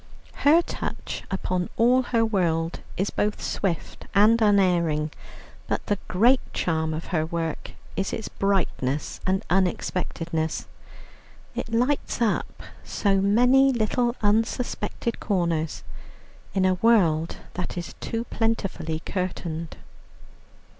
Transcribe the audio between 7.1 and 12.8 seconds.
her work is its brightness and unexpectedness; it lights up